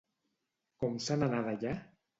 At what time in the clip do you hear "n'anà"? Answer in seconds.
1.21-1.47